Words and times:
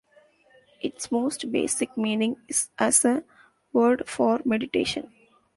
Its 0.81 1.11
most 1.11 1.51
basic 1.51 1.95
meaning 1.95 2.35
is 2.47 2.71
as 2.79 3.05
a 3.05 3.23
word 3.71 4.07
for 4.09 4.41
meditation. 4.43 5.13